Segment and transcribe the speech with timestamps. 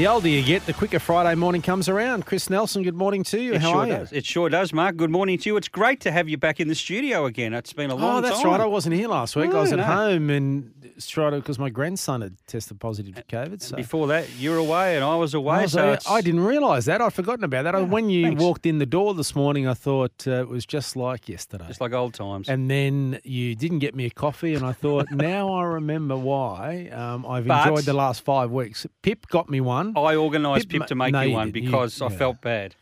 [0.00, 2.24] The older you get, the quicker Friday morning comes around.
[2.24, 3.52] Chris Nelson, good morning to you.
[3.52, 3.92] It How sure are you?
[3.92, 4.12] does.
[4.12, 4.96] It sure does, Mark.
[4.96, 5.58] Good morning to you.
[5.58, 7.52] It's great to have you back in the studio again.
[7.52, 8.16] It's been a long time.
[8.16, 8.50] Oh, that's time.
[8.52, 8.60] right.
[8.62, 9.50] I wasn't here last week.
[9.50, 9.84] I was at no.
[9.84, 10.72] home and
[11.06, 13.60] tried because my grandson had tested positive for COVID.
[13.60, 15.56] So Before that, you were away and I was away.
[15.56, 17.00] I, was so it's- I didn't realise that.
[17.00, 17.88] I'd forgotten about that.
[17.88, 18.42] when you thanks.
[18.42, 21.66] walked in the door this morning, I thought uh, it was just like yesterday.
[21.68, 22.48] Just like old times.
[22.48, 26.88] and then you didn't get me a coffee, and I thought, now I remember why.
[26.88, 28.86] Um, I've But- enjoyed the last five weeks.
[29.02, 29.89] Pip got me one.
[29.96, 31.64] I organised Pip Pip, to make no, you one didn't.
[31.64, 32.16] You- because I yeah.
[32.18, 32.74] felt bad.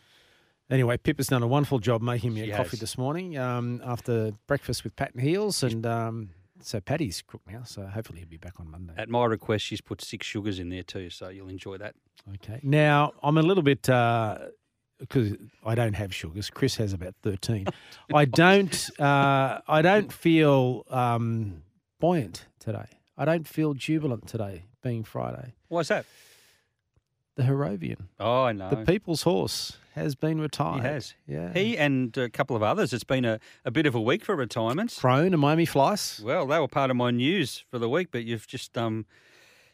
[0.71, 2.81] Anyway, Pip has done a wonderful job making me a She coffee has.
[2.81, 5.63] this morning um, after breakfast with Pat and Heels.
[5.63, 6.29] And um,
[6.61, 8.93] so Patty's cooked now, so hopefully he'll be back on Monday.
[8.99, 11.95] At my request, she's put six sugars in there too, so you'll enjoy that.
[12.35, 12.61] Okay.
[12.63, 16.51] Now, I'm a little bit, because I don't have sugars.
[16.51, 17.67] Chris has about 13.
[18.15, 21.63] I don't, uh, I don't feel um,
[21.99, 22.87] buoyant today.
[23.17, 25.55] I don't feel jubilant today, being Friday.
[25.69, 26.05] Why's that?
[27.39, 28.69] The Harrovian, Oh, I know.
[28.69, 30.83] the people's horse, has been retired.
[30.83, 31.15] he has.
[31.27, 31.53] Yeah.
[31.55, 32.93] He and a couple of others.
[32.93, 34.99] It's been a, a bit of a week for retirements.
[34.99, 36.21] Crone and Miami Flies.
[36.23, 39.07] Well, they were part of my news for the week, but you've just um,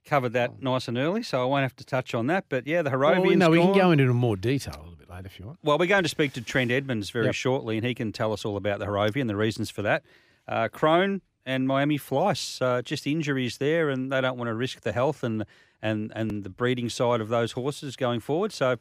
[0.04, 2.44] covered that nice and early, so I won't have to touch on that.
[2.50, 5.08] But yeah, the Harrovian's Well, no, we can go into more detail a little bit
[5.10, 5.58] later if you want.
[5.62, 7.34] Well, we're going to speak to Trent Edmonds very Yep.
[7.34, 10.02] shortly, and he can tell us all about the Harrovian, the reasons for that.
[10.46, 14.80] Uh, Crone and Miami Flice, uh, just injuries there, and they don't want to risk
[14.80, 15.44] the health and
[15.82, 18.52] and and the breeding side of those horses going forward.
[18.52, 18.76] So,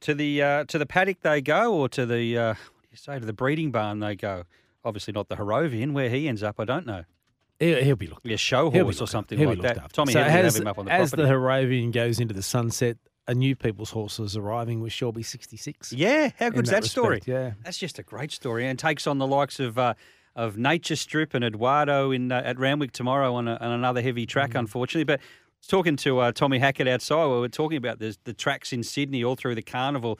[0.00, 2.96] to the uh, to the paddock they go, or to the uh, what do you
[2.96, 4.44] say to the breeding barn they go.
[4.84, 5.92] Obviously, not the Harrovian.
[5.92, 7.04] Where he ends up, I don't know.
[7.58, 9.78] He'll, he'll be looked Yeah, show horse or something like that.
[9.78, 9.94] after.
[9.94, 11.28] Tommy so as, him up on the as property.
[11.28, 15.92] the Harrovian goes into the sunset, a new people's horse is arriving with Shelby 66.
[15.92, 17.22] Yeah, how in good's that, that story?
[17.26, 17.52] yeah.
[17.62, 19.94] that's just a great story, and takes on the likes of uh,
[20.36, 24.26] of Nature Strip and Eduardo in uh, at Randwick tomorrow on, a, on another heavy
[24.26, 24.60] track, Mm.
[24.60, 25.04] unfortunately.
[25.04, 25.20] But
[25.68, 27.26] talking to uh, Tommy Hackett outside.
[27.26, 30.18] We were talking about the the tracks in Sydney all through the carnival.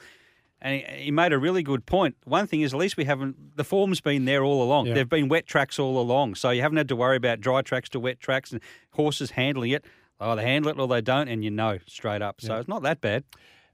[0.61, 2.15] And he, he made a really good point.
[2.23, 3.57] One thing is, at least we haven't.
[3.57, 4.87] The form's been there all along.
[4.87, 4.93] Yeah.
[4.95, 7.89] There've been wet tracks all along, so you haven't had to worry about dry tracks
[7.89, 8.61] to wet tracks and
[8.91, 9.85] horses handling it.
[10.19, 12.39] Oh, they handle it or they don't, and you know straight up.
[12.39, 12.59] So Yeah.
[12.61, 13.25] it's not that bad.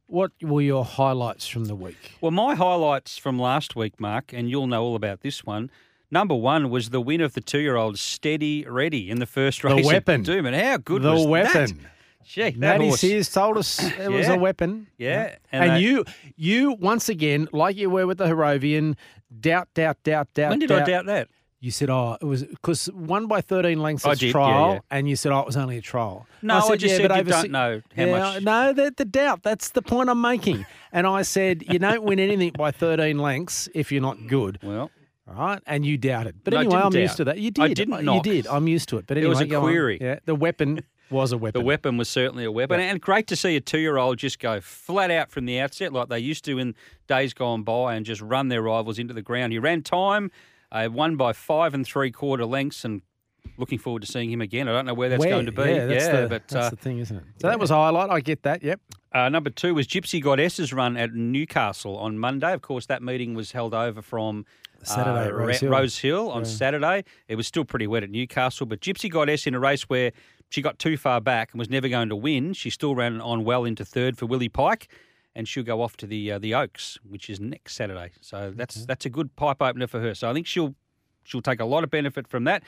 [0.07, 2.17] What were your highlights from the week?
[2.19, 5.69] Well, my highlights from last week, Mark, and you'll know all about this one.
[6.11, 9.81] Number one was the win of the two-year-old Steady Ready in the first race.
[9.81, 10.21] The weapon.
[10.21, 10.61] at Doomben.
[10.61, 11.65] How good the was weapon.
[11.77, 12.25] that?
[12.25, 12.99] Gee, that Matty horse.
[12.99, 14.33] Sears told us it was Yeah.
[14.33, 14.87] a weapon.
[14.97, 16.05] Yeah, And, and they- you,
[16.35, 18.95] you once again, like you were with the Harrovian,
[19.39, 20.49] doubt, doubt, doubt, doubt.
[20.51, 21.29] When did I doubt that?
[21.61, 24.73] You said, oh, it was because one by 13 lengths I is did, yeah, trial,
[24.73, 24.79] yeah.
[24.97, 26.25] and you said, oh, it was only a trial.
[26.41, 29.05] No, I just said but you don't si- know how Yeah, much- No, the, the
[29.05, 29.43] doubt.
[29.43, 30.65] That's the point I'm making.
[30.91, 34.57] and I said, you don't win anything by 13 lengths if you're not good.
[34.63, 34.89] Well,
[35.27, 36.43] All right, and you doubted.
[36.43, 37.37] But No, anyway, I'm used to that.
[37.37, 37.63] You did.
[37.63, 38.47] I didn't You did.
[38.47, 39.05] I'm used to it.
[39.07, 39.67] But anyway, It was a go on.
[39.67, 39.97] query.
[40.01, 41.59] Yeah, the weapon was a weapon.
[41.61, 45.11] the weapon was certainly a weapon, and great to see a two-year-old just go flat
[45.11, 46.73] out from the outset, like they used to in
[47.07, 49.53] days gone by, and just run their rivals into the ground.
[49.53, 50.31] He ran time,
[50.71, 53.01] uh, won by five and three-quarter lengths, and
[53.57, 54.67] looking forward to seeing him again.
[54.67, 55.29] I don't know where that's Where?
[55.29, 55.63] going to be.
[55.63, 57.23] Yeah, that's, the, but that's uh, the thing, isn't it?
[57.41, 58.09] So that was a highlight.
[58.09, 58.63] I get that.
[58.63, 58.79] Yep.
[59.13, 62.53] Uh, number two was Gypsy Goddess's run at Newcastle on Monday.
[62.53, 64.45] Of course, that meeting was held over from
[64.83, 65.71] Saturday at uh, Rose Hill.
[65.71, 66.47] Rose Hill on Yeah.
[66.49, 67.03] Saturday.
[67.27, 70.11] It was still pretty wet at Newcastle, but Gypsy Goddess in a race where
[70.49, 73.43] she got too far back and was never going to win, she still ran on
[73.43, 74.87] well into third for Willie Pike.
[75.33, 78.11] And she'll go off to the uh, the Oaks, which is next Saturday.
[78.19, 80.13] So that's that's a good pipe opener for her.
[80.13, 80.75] So I think she'll
[81.23, 82.63] she'll take a lot of benefit from that.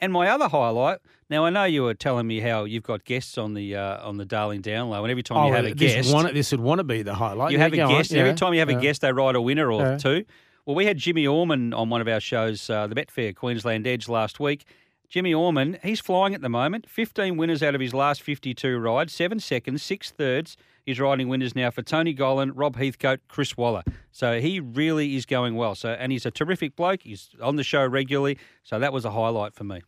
[0.00, 0.98] And my other highlight.
[1.30, 4.18] Now I know you were telling me how you've got guests on the uh, on
[4.18, 6.60] the Darling Downlow, and every time you have a Oh, this, guest, want, this would
[6.60, 7.52] want to be the highlight.
[7.52, 7.90] you Yeah, have a on.
[7.90, 8.10] guest.
[8.10, 9.96] and Every time you have a guest, they ride a winner or Yeah.
[9.96, 10.24] two.
[10.66, 14.08] Well, we had Jimmy Orman on one of our shows, uh, the Betfair Queensland Edge
[14.08, 14.64] last week.
[15.08, 16.88] Jimmy Orman, he's flying at the moment.
[16.88, 20.56] 15 winners out of his last 52 rides, seven seconds, six thirds.
[20.86, 23.82] Is riding winners now for Tony Gollan, Rob Heathcote, Chris Waller.
[24.12, 25.74] So he really is going well.
[25.74, 27.02] So and he's a terrific bloke.
[27.02, 28.38] He's on the show regularly.
[28.62, 29.82] So that was a highlight for me.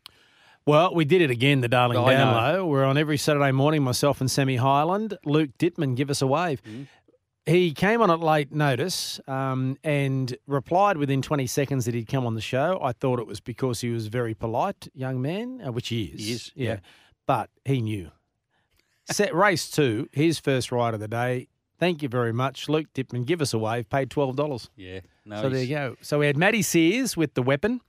[0.66, 2.24] Well, we did it again, the Darling I know.
[2.24, 2.68] Download.
[2.68, 5.16] We're on every Saturday morning, myself and Sammy Highland.
[5.24, 6.60] Luke Dittman, give us a wave.
[7.44, 12.26] He came on at late notice um, and replied within 20 seconds that he'd come
[12.26, 12.80] on the show.
[12.82, 16.06] I thought it was because he was a very polite young man, uh, which he
[16.06, 16.20] is.
[16.20, 16.68] He is, yeah.
[16.68, 16.78] yeah.
[17.28, 18.10] But he knew.
[19.10, 21.48] Set race two, his first ride of the day.
[21.78, 23.24] Thank you very much, Luke Dittman.
[23.26, 23.88] Give us a wave.
[23.88, 24.68] Paid twelve dollars.
[24.76, 25.00] Yeah.
[25.24, 25.96] No, So there you go.
[26.00, 27.80] So we had Matty Sears with the weapon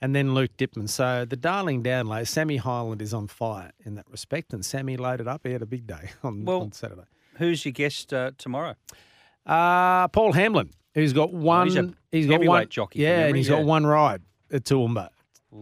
[0.00, 0.88] and then Luke Dittman.
[0.88, 4.52] So the darling down low, Sammy Highland is on fire in that respect.
[4.52, 5.42] And Sammy loaded up.
[5.44, 7.02] He had a big day on, Well- on Saturday.
[7.38, 8.74] Who's your guest uh, tomorrow?
[9.44, 11.66] Uh, Paul Hamlin, who's got one.
[11.66, 13.56] he's a he's got heavyweight one jockey Yeah, and he's yeah.
[13.58, 15.10] got one ride at Toowoomba.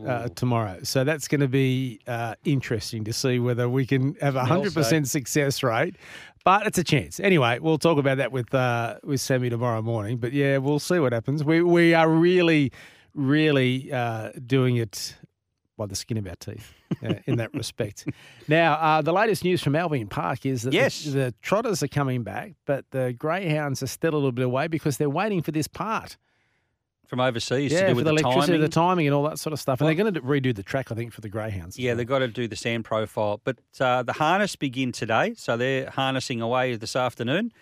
[0.06, 4.36] Uh, tomorrow, so that's going to be uh, interesting to see whether we can have
[4.36, 5.96] a hundred percent success rate.
[6.44, 7.20] But it's a chance.
[7.20, 10.18] Anyway, we'll talk about that with uh, with Sammy tomorrow morning.
[10.18, 11.42] But yeah, we'll see what happens.
[11.44, 12.70] We we are really,
[13.14, 15.16] really uh, doing it
[15.76, 18.06] by the skin of our teeth uh, in that respect.
[18.46, 21.02] Now, uh, the latest news from Albion Park is that the- Yes.
[21.04, 24.98] the, trotters are coming back, but the greyhounds are still a little bit away because
[24.98, 26.18] they're waiting for this part.
[27.06, 28.60] From overseas to yeah, do for with the the, electricity, timing.
[28.62, 29.80] the timing, and all that sort of stuff.
[29.80, 31.78] And they're going to redo the track, I think, for the greyhounds.
[31.78, 33.40] Yeah, they've got to do the sand profile.
[33.44, 37.52] But uh, the harness begin today, so they're harnessing away this afternoon.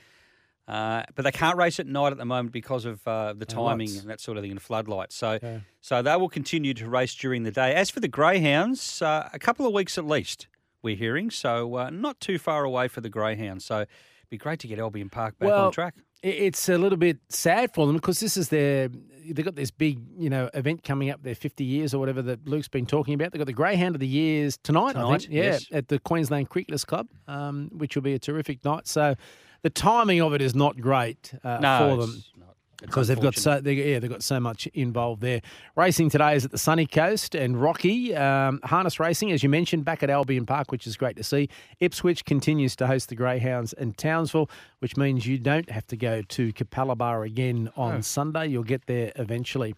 [0.68, 3.90] Uh, but they can't race at night at the moment because of uh, the timing
[3.98, 5.14] and that sort of thing and floodlights.
[5.16, 5.58] So, Yeah.
[5.80, 7.74] so they will continue to race during the day.
[7.74, 10.46] As for the greyhounds, uh, a couple of weeks at least
[10.80, 11.30] we're hearing.
[11.30, 13.64] So uh, not too far away for the greyhounds.
[13.64, 13.88] So it'd
[14.30, 15.96] be great to get Albion Park back Well, on track.
[16.24, 18.88] I- It's a little bit sad for them because this is their.
[19.24, 21.22] They've got this big, you know, event coming up.
[21.22, 23.30] Their 50 years or whatever that Luke's been talking about.
[23.32, 24.90] They've got the Greyhound of the Years tonight.
[24.96, 25.66] I Tonight, think, yeah, yes.
[25.70, 28.88] at the Queensland Cricketers Club, um, which will be a terrific night.
[28.88, 29.14] So,
[29.62, 32.24] the timing of it is not great uh, No, for it's them.
[32.40, 32.51] not.
[32.82, 35.40] Because they've got so they, yeah they've got so much involved there.
[35.76, 39.84] Racing today is at the Sunny Coast and Rocky um, harness racing, as you mentioned,
[39.84, 41.48] back at Albion Park, which is great to see.
[41.80, 44.50] Ipswich continues to host the Greyhounds and Townsville,
[44.80, 48.48] which means you don't have to go to Capalaba again on Sunday.
[48.48, 49.74] You'll get there eventually.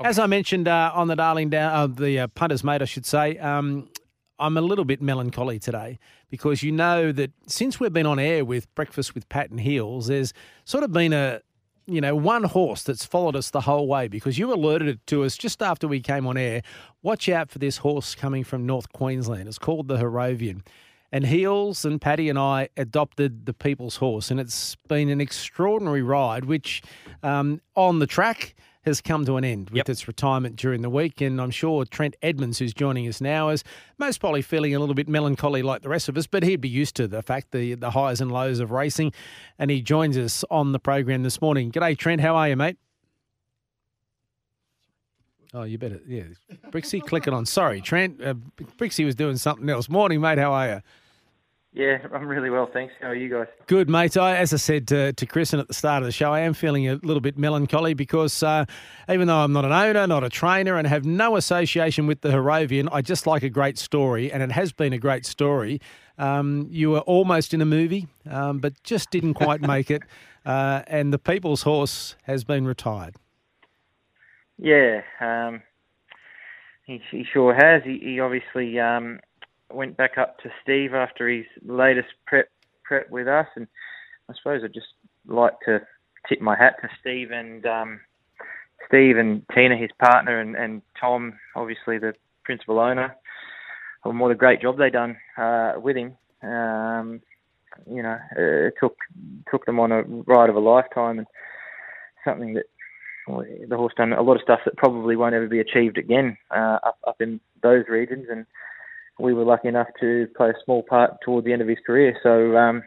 [0.00, 3.06] As I mentioned uh, on the Darling Down, uh, the uh, punters mate, I should
[3.06, 3.38] say.
[3.38, 3.88] Um,
[4.38, 5.98] I'm a little bit melancholy today
[6.30, 10.08] because you know that since we've been on air with Breakfast with Pat and Heels,
[10.08, 10.32] there's
[10.64, 11.40] sort of been a
[11.86, 15.24] you know, one horse that's followed us the whole way because you alerted it to
[15.24, 16.62] us just after we came on air.
[17.02, 19.48] Watch out for this horse coming from North Queensland.
[19.48, 20.62] It's called the Harrovian.
[21.12, 26.02] And Heels and Paddy and I adopted the people's horse, and it's been an extraordinary
[26.02, 26.82] ride, which
[27.22, 28.56] um, on the track
[28.86, 29.88] has come to an end with Yep.
[29.88, 31.20] its retirement during the week.
[31.20, 33.64] And I'm sure Trent Edmonds, who's joining us now, is
[33.98, 36.68] most probably feeling a little bit melancholy like the rest of us, but he'd be
[36.68, 39.12] used to the fact, the, the highs and lows of racing.
[39.58, 41.72] And he joins us on the program this morning.
[41.72, 42.20] G'day, Trent.
[42.20, 42.76] How are you, mate?
[45.52, 46.24] Oh, you better, yeah.
[46.70, 47.46] Brixie, click it on.
[47.46, 48.22] Sorry, Trent.
[48.22, 48.34] Uh,
[48.76, 49.88] Brixie was doing something else.
[49.88, 50.38] Morning, mate.
[50.38, 50.80] How are you?
[51.76, 52.94] Yeah, I'm really well, thanks.
[53.02, 53.48] How are you guys?
[53.66, 54.16] Good, mate.
[54.16, 56.54] I, as I said to, to Kristen at the start of the show, I am
[56.54, 58.64] feeling a little bit melancholy because uh,
[59.10, 62.30] even though I'm not an owner, not a trainer, and have no association with the
[62.30, 65.82] Harrovian, I just like a great story, and it has been a great story.
[66.16, 70.02] Um, you were almost in a movie, um, but just didn't quite make it,
[70.46, 73.16] uh, and the People's Horse has been retired.
[74.56, 75.60] Yeah, um,
[76.86, 77.82] he, he sure has.
[77.84, 79.20] He, he obviously um,
[79.72, 82.48] went back up to Steve after his latest prep
[82.84, 83.66] prep with us, and
[84.28, 84.86] I suppose I'd just
[85.26, 85.80] like to
[86.28, 88.00] tip my hat to Steve and um,
[88.86, 93.14] Steve and Tina, his partner, and, and Tom, obviously the principal owner.
[94.04, 96.16] And what a great job they done uh, with him.
[96.42, 97.20] Um,
[97.90, 98.96] you know, uh, it took
[99.50, 101.26] took them on a ride of a lifetime, and
[102.24, 102.66] something that
[103.26, 106.78] the horse done a lot of stuff that probably won't ever be achieved again uh,
[106.84, 108.46] up up in those regions, and
[109.18, 112.18] we were lucky enough to play a small part toward the end of his career.
[112.22, 112.82] So, um,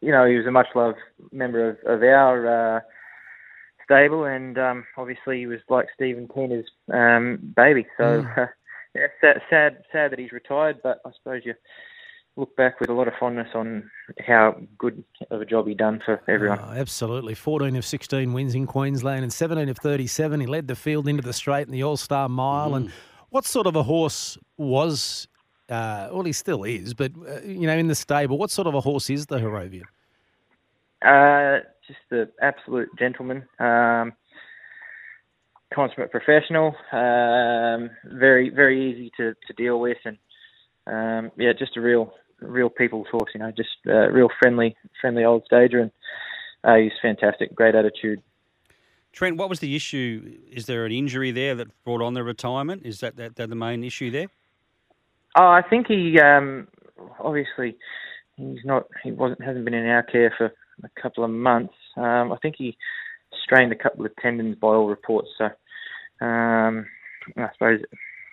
[0.00, 0.98] you know, he was a much loved
[1.30, 2.80] member of, of our uh,
[3.84, 7.86] stable, and um, obviously he was like Stephen Tina's um, baby.
[7.96, 8.46] So, uh,
[8.94, 11.54] yeah, sad, sad, sad that he's retired, but I suppose you
[12.36, 13.90] look back with a lot of fondness on
[14.26, 16.58] how good of a job he done for everyone.
[16.60, 17.34] Oh, absolutely.
[17.34, 20.40] 14 of 16 wins in Queensland and 17 of 37.
[20.40, 22.74] He led the field into the straight in the All Star Mile.
[22.74, 22.90] And
[23.28, 25.28] what sort of a horse was,
[25.72, 28.74] uh, well, he still is, but, uh, you know, in the stable, what sort of
[28.74, 29.84] a horse is the Harrovian?
[31.02, 34.12] Uh, just the absolute gentleman, um,
[35.74, 40.18] consummate professional, um, very very easy to, to deal with, and
[40.86, 43.30] um, yeah, just a real real people's horse.
[43.34, 45.90] You know, just uh, real friendly, friendly old stager, and
[46.62, 47.54] uh, he's fantastic.
[47.54, 48.22] Great attitude.
[49.12, 50.38] Trent, what was the issue?
[50.50, 52.82] Is there an injury there that brought on the retirement?
[52.86, 54.28] Is that, that, that the main issue there?
[55.38, 56.68] Oh, I think he um,
[57.18, 57.76] obviously
[58.36, 60.52] he's not he wasn't hasn't been in our care for
[60.84, 61.74] a couple of months.
[61.96, 62.76] Um, I think he
[63.42, 65.28] strained a couple of tendons by all reports.
[65.38, 65.44] So
[66.24, 66.86] um,
[67.36, 67.80] I suppose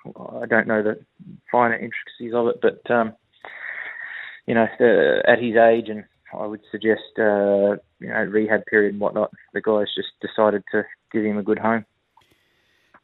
[0.05, 0.99] I don't know the
[1.51, 3.13] finer intricacies of it, but um,
[4.45, 6.03] you know, uh, at his age, and
[6.33, 9.31] I would suggest uh, you know rehab period and whatnot.
[9.53, 11.85] The guys just decided to give him a good home.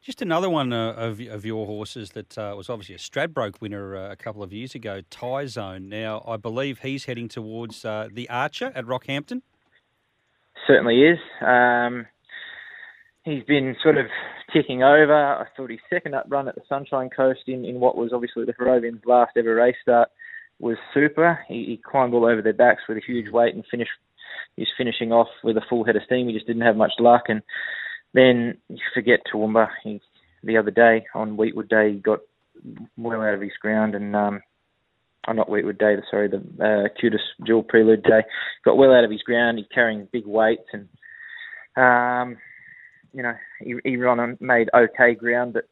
[0.06, 3.96] Just another one uh, of, of your horses that uh, was obviously a Stradbroke winner
[3.96, 5.88] uh, a couple of years ago, Tyzone.
[5.88, 9.42] Now, I believe he's heading towards uh, the Archer at Rockhampton.
[10.64, 11.18] Certainly is.
[11.44, 12.06] Um,
[13.24, 14.06] he's been sort of
[14.52, 15.12] ticking over.
[15.12, 18.44] I thought his second up run at the Sunshine Coast in, in what was obviously
[18.44, 20.10] the Harrovians' last ever race start
[20.60, 21.40] was super.
[21.48, 23.90] He, he climbed all over their backs with a huge weight and finished.
[24.54, 26.28] He's finishing off with a full head of steam.
[26.28, 27.42] He just didn't have much luck and
[28.14, 29.68] then you forget Toowoomba.
[29.84, 30.00] He
[30.42, 32.20] the other day on Weetwood Day he got
[32.96, 34.40] well out of his ground and um
[35.28, 38.22] oh, not Weetwood Day, sorry, the uh, cutest Jewel Prelude Day.
[38.64, 39.58] Got well out of his ground.
[39.58, 40.88] He's carrying big weights and
[41.76, 42.38] um
[43.12, 45.68] you know he, he run on made okay ground, but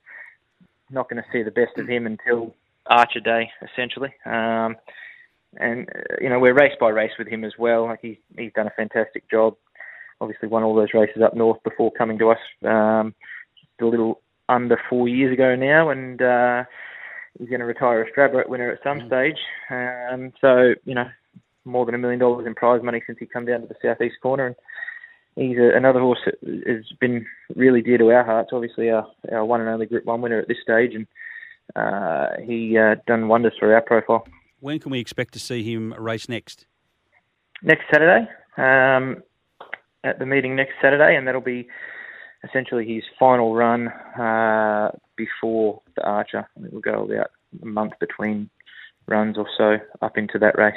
[0.90, 2.54] not going to see the best of him until
[2.86, 4.14] Archer Day, essentially.
[4.24, 4.76] Um,
[5.56, 7.84] and uh, you know we're race by race with him as well.
[7.84, 9.54] Like he's he's done a fantastic job
[10.24, 13.14] obviously won all those races up north before coming to us um,
[13.80, 16.64] a little under four years ago now, and uh,
[17.38, 19.06] he's going to retire a Stradbroke winner at some mm.
[19.06, 19.38] stage.
[19.70, 21.06] Um, so you know,
[21.64, 24.16] more than a million dollars in prize money since he come down to the southeast
[24.22, 24.56] corner, and
[25.36, 28.50] he's a, another horse that has been really dear to our hearts.
[28.52, 31.06] Obviously, our, our one and only Group One winner at this stage, and
[31.76, 34.26] uh, he uh, done wonders for our profile.
[34.60, 36.66] When can we expect to see him race next?
[37.62, 38.28] Next Saturday.
[38.56, 39.22] Um,
[40.04, 41.66] at the meeting next Saturday, and that'll be
[42.44, 46.48] essentially his final run uh, before the Archer.
[46.62, 47.30] It will go about
[47.62, 48.50] a month between
[49.06, 50.74] runs or so up into that race.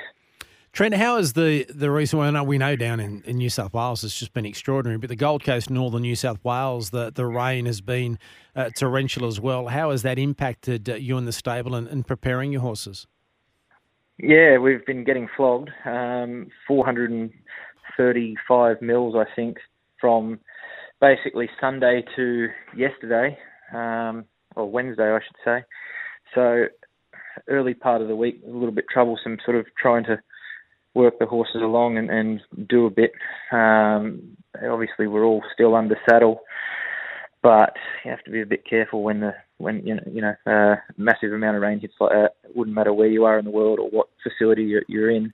[0.74, 2.46] Trent, how is the, the recent one?
[2.46, 5.44] We know down in, in New South Wales it's just been extraordinary, but the Gold
[5.44, 8.20] Coast, northern New South Wales, the, the rain has been
[8.56, 9.68] uh, torrential as well.
[9.68, 13.08] How has that impacted uh, you and the stable and, and preparing your horses?
[14.20, 15.72] Yeah, we've been getting flogged.
[15.86, 17.32] Um, 400 and
[17.98, 19.58] 35 mils, I think,
[20.00, 20.39] from
[21.01, 23.38] basically Sunday to yesterday,
[23.74, 24.25] um,
[24.56, 25.63] or Wednesday, I should say.
[26.34, 26.66] So
[27.48, 30.20] early part of the week, a little bit troublesome, sort of trying to
[30.94, 33.12] work the horses along and, and do a bit.
[33.51, 34.38] Um,
[34.70, 36.42] obviously, we're all still under saddle,
[37.44, 37.74] but
[38.04, 40.75] you have to be a bit careful when the when you know you know uh,
[40.98, 42.36] massive amount of rain hits like that.
[42.44, 45.34] It wouldn't matter where you are in the world or what facility you're, you're in.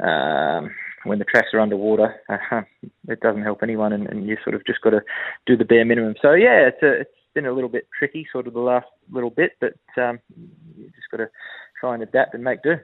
[0.00, 0.70] Um,
[1.04, 2.62] when the tracks are underwater, uh,
[3.08, 5.00] it doesn't help anyone, and, and you sort of just got to
[5.46, 6.14] do the bare minimum.
[6.20, 9.30] So yeah, it's a, it's been a little bit tricky, sort of the last little
[9.30, 10.18] bit, but um,
[10.76, 11.30] you just got to
[11.80, 12.76] try and adapt and make do.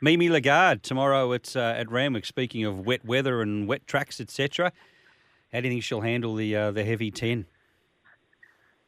[0.00, 2.26] Mimi Lagarde tomorrow at uh, at Randwick.
[2.26, 4.72] Speaking of wet weather and wet tracks, etc.,
[5.52, 7.46] how do you think she'll handle the uh, the heavy ten?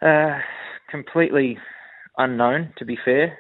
[0.03, 0.39] Uh,
[0.91, 1.59] completely
[2.19, 3.39] unknown, to be fair.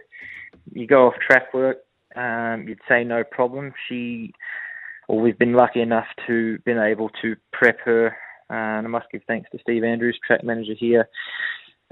[0.72, 1.78] You go off track work,
[2.16, 3.72] um, you'd say no problem.
[3.88, 4.32] She
[5.08, 8.08] well, we've been lucky enough to been able to prep her.
[8.50, 11.08] Uh, and I must give thanks to Steve Andrews, track manager here,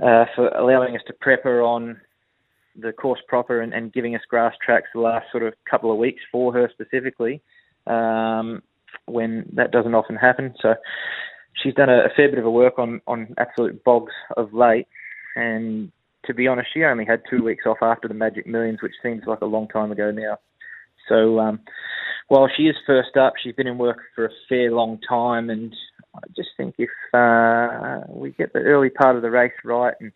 [0.03, 2.01] uh, for allowing us to prep her on
[2.79, 5.97] the course proper and, and, giving us grass tracks the last sort of couple of
[5.97, 7.43] weeks for her specifically,
[7.87, 8.63] um,
[9.07, 10.55] when that doesn't often happen.
[10.61, 10.75] So
[11.63, 14.89] she's done a, a, fair bit of a work on, on absolute bogs of late.
[15.37, 15.91] And
[16.27, 19.23] to be honest, she only had two weeks off after the Magic Millions, which seems
[19.27, 20.39] like a long time ago now.
[21.09, 21.61] So um,
[22.29, 25.75] while she is first up, she's been in work for a fair long time, and
[26.15, 30.13] I just think if uh, we get the early part of the race right and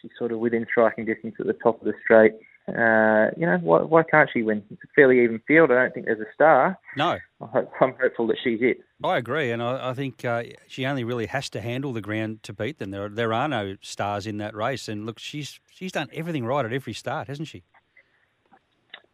[0.00, 2.32] she's sort of within striking distance at the top of the straight,
[2.68, 4.60] uh, you know, why, why, can't she win?
[4.70, 5.70] It's a fairly even field.
[5.70, 6.76] I don't think there's a star.
[6.96, 7.18] No.
[7.40, 8.78] I am hopeful that she's it.
[9.04, 12.42] I agree, and I, I think uh, she only really has to handle the ground
[12.42, 12.90] to beat them.
[12.90, 16.64] There, there are no stars in that race, and look, she's she's done everything right
[16.64, 17.62] at every start, hasn't she?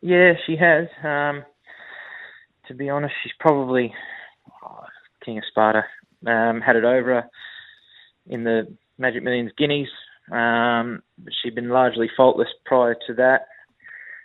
[0.00, 0.88] Yeah, she has.
[1.04, 1.44] Um,
[2.72, 3.92] to be honest, she's probably
[4.64, 4.84] oh,
[5.24, 5.84] King of Sparta.
[6.26, 7.24] Um, had it over
[8.26, 9.88] in the Magic Millions Guineas.
[10.30, 11.02] Um,
[11.42, 13.48] she'd been largely faultless prior to that.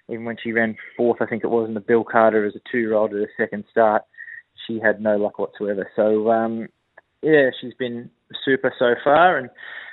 [0.10, 2.60] Even when she ran fourth, I think it was in the Bill Carter as a
[2.72, 4.04] two-year-old at her second start,
[4.66, 5.90] she had no luck whatsoever.
[5.96, 6.68] So um,
[7.22, 8.10] yeah, she's been
[8.46, 9.50] super so far, and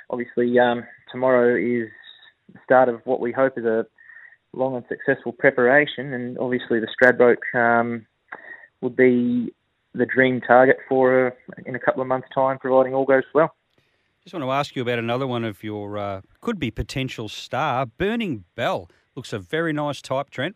[0.09, 1.89] obviously um, tomorrow is
[2.53, 3.85] the start of what we hope is a
[4.53, 8.05] long and successful preparation, and obviously the Stradbroke um,
[8.85, 9.53] would be
[9.93, 13.53] the dream target for her in a couple of months' time, providing all goes well.
[14.23, 17.85] Just want to ask you about another one of your uh, could be potential star,
[17.85, 18.89] Burning Bell.
[19.15, 20.55] Looks a very nice type, Trent.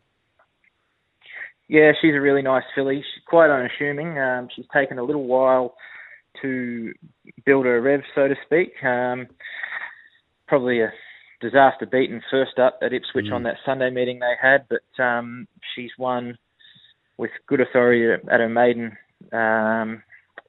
[1.68, 2.98] Yeah, she's a really nice filly.
[2.98, 4.18] She's quite unassuming.
[4.18, 5.76] Um, she's taken a little while
[6.42, 6.94] to
[7.46, 8.72] build her rev, so to speak.
[8.84, 9.28] Um,
[10.48, 10.92] probably a
[11.42, 13.34] disaster beaten first up at Ipswich mm.
[13.34, 16.38] on that Sunday meeting they had, but um, she's won
[17.20, 18.98] with good authority at her maiden
[19.34, 20.02] um,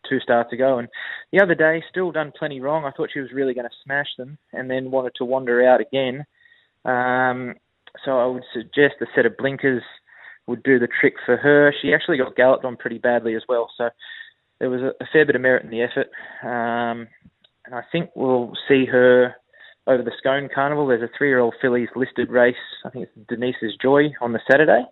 [0.09, 0.79] two starts ago.
[0.79, 0.89] And
[1.33, 2.85] the other day, still done plenty wrong.
[2.85, 5.81] I thought she was really going to smash them, and then wanted to wander out
[5.81, 6.25] again.
[6.85, 7.55] Um,
[8.05, 9.83] so I would suggest a set of blinkers
[10.47, 11.75] would do the trick for her.
[11.83, 13.91] She actually got galloped on pretty badly as well, so
[14.61, 16.09] there was a, fair bit of merit in the effort.
[16.45, 17.09] Um,
[17.67, 19.35] and I think we'll see her
[19.89, 20.87] over the Scone Carnival.
[20.87, 22.55] There's a three-year-old fillies listed race.
[22.85, 24.85] I think it's Denise's Joy on the Saturday.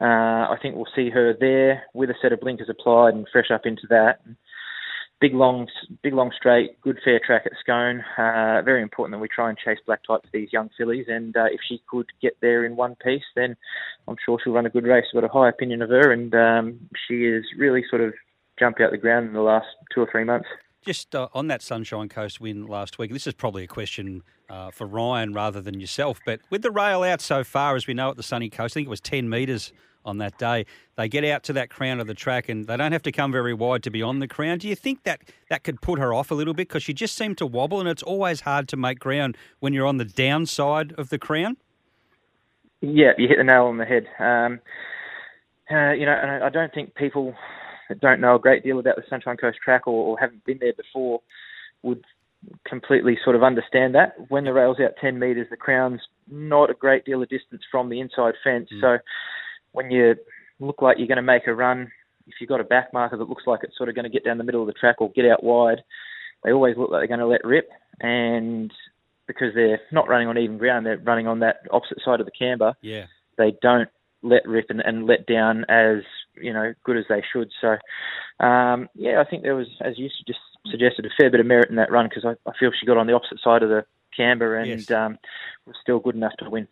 [0.00, 0.04] Uh,
[0.50, 3.66] I think we'll see her there with a set of blinkers applied and fresh up
[3.66, 4.20] into that.
[5.20, 5.66] Big long,
[6.02, 8.04] big long straight, good fair track at Scone.
[8.16, 11.06] Uh, very important that we try and chase black type for these young fillies.
[11.08, 13.56] And uh, if she could get there in one piece, then
[14.06, 15.06] I'm sure she'll run a good race.
[15.08, 18.14] I've got a high opinion of her, and um, she has really sort of
[18.60, 20.48] jumped out the ground in the last two or three months.
[20.84, 24.70] Just uh, on that Sunshine Coast win last week, this is probably a question uh,
[24.70, 26.20] for Ryan rather than yourself.
[26.24, 28.74] But with the rail out so far, as we know at the sunny coast, I
[28.74, 29.72] think it was 10 metres
[30.04, 30.64] on that day.
[30.96, 33.30] They get out to that crown of the track and they don't have to come
[33.30, 34.58] very wide to be on the crown.
[34.58, 35.20] Do you think that
[35.50, 37.88] that could put her off a little bit because she just seemed to wobble and
[37.88, 41.56] it's always hard to make ground when you're on the downside of the crown?
[42.80, 44.06] Yeah, you hit the nail on the head.
[44.18, 44.60] Um,
[45.70, 47.34] uh, you know, and I don't think people
[47.94, 50.72] don't know a great deal about the Sunshine Coast track or, or haven't been there
[50.74, 51.20] before
[51.82, 52.04] would
[52.66, 54.14] completely sort of understand that.
[54.28, 57.88] When the rail's out 10 metres, the crown's not a great deal of distance from
[57.88, 58.68] the inside fence.
[58.72, 58.80] Mm.
[58.80, 58.98] So
[59.72, 60.14] when you
[60.60, 61.90] look like you're going to make a run,
[62.26, 64.24] if you've got a back marker that looks like it's sort of going to get
[64.24, 65.82] down the middle of the track or get out wide,
[66.44, 67.68] they always look like they're going to let rip.
[68.00, 68.72] And
[69.26, 72.32] because they're not running on even ground, they're running on that opposite side of the
[72.32, 72.74] camber.
[72.80, 73.06] Yeah.
[73.36, 73.88] They don't
[74.22, 76.02] let rip and, and let down as
[76.40, 77.50] you know good as they should.
[77.60, 77.76] So
[78.44, 80.38] um, yeah, I think there was, as you just
[80.70, 82.96] suggested, a fair bit of merit in that run because I, I, feel she got
[82.96, 83.84] on the opposite side of the
[84.16, 84.90] camber and yes.
[84.90, 85.18] um,
[85.66, 86.68] was still good enough to win.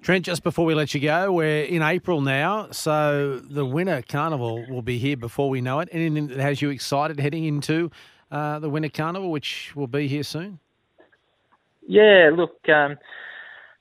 [0.00, 4.64] Trent, just before we let you go, we're in April now, so the winter carnival
[4.68, 5.88] will be here before we know it.
[5.92, 7.90] Anything that has you excited heading into
[8.30, 10.58] uh, the winter carnival, which will be here soon?
[11.86, 12.98] Yeah, look, um,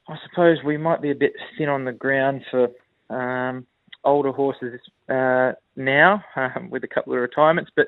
[0.08, 2.70] I suppose we might be a bit thin on the ground for
[3.10, 3.66] um,
[4.04, 7.88] older horses uh, now um, with a couple of retirements, but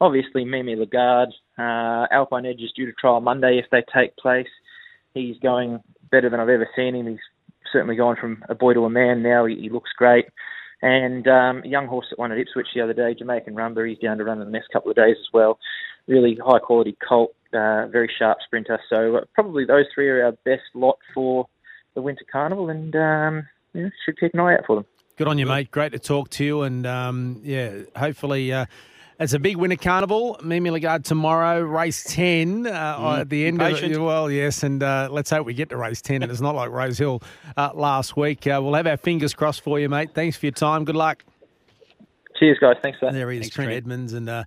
[0.00, 4.48] obviously Mimi Lagarde, uh, Alpine Edge is due to trial Monday if they take place.
[5.14, 7.06] He's going better than I've ever seen him.
[7.06, 7.18] He's
[7.72, 9.46] certainly gone from a boy to a man now.
[9.46, 10.26] He, he looks great.
[10.82, 13.98] And um, a young horse that won at Ipswich the other day, Jamaican Rumba, he's
[13.98, 15.58] down to run in the next couple of days as well.
[16.08, 18.80] Really high quality colt, uh, very sharp sprinter.
[18.90, 21.46] So uh, probably those three are our best lot for
[21.94, 24.86] the Winter Carnival, and um, yeah, should keep an eye out for them.
[25.16, 25.70] Good on you, mate.
[25.70, 28.52] Great to talk to you, and um, yeah, hopefully.
[28.52, 28.66] Uh,
[29.20, 30.40] it's a big winter carnival.
[30.42, 33.92] Mimi Lagarde tomorrow, race 10 uh, mm, at the end patient.
[33.92, 34.04] of it.
[34.04, 36.22] Well, yes, and uh, let's hope we get to race 10.
[36.22, 37.22] And it's not like Rosehill
[37.56, 38.46] uh, last week.
[38.46, 40.10] Uh, we'll have our fingers crossed for you, mate.
[40.12, 40.84] Thanks for your time.
[40.84, 41.24] Good luck.
[42.36, 42.76] Cheers, guys.
[42.82, 43.12] Thanks, sir.
[43.12, 43.76] There he is, Thanks, Trent, Trent.
[43.76, 44.44] Edmonds, and uh,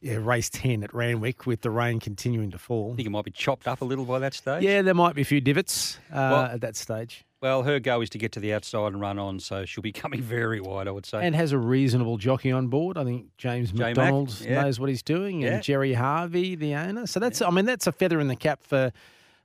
[0.00, 2.92] yeah, race 10 at Randwick with the rain continuing to fall.
[2.92, 4.62] I think it might be chopped up a little by that stage.
[4.62, 7.24] Yeah, there might be a few divots uh, Well- at that stage.
[7.42, 9.92] Well, her go is to get to the outside and run on, so she'll be
[10.02, 11.24] coming very wide, I would say.
[11.24, 12.96] And has a reasonable jockey on board.
[12.96, 14.62] I think James J-Mac, McDonald yeah.
[14.62, 15.54] knows what he's doing, Yeah.
[15.54, 17.06] and Gerry Harvey, the owner.
[17.06, 18.90] So that's, I mean, that's a feather in the cap for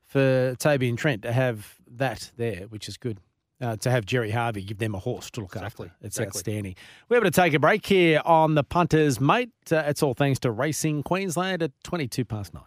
[0.05, 3.19] for Toby and Trent to have that there, which is good.
[3.62, 5.62] Uh, to have Gerry Harvey give them a horse to look at.
[5.62, 6.06] Exactly, after.
[6.08, 6.39] It's exactly.
[6.39, 6.76] outstanding.
[7.10, 9.52] We're able to take a break here on the punters, mate.
[9.71, 12.63] Uh, it's all thanks to Racing Queensland at 22 past nine.